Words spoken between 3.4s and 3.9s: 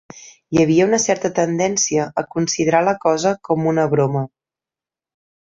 com una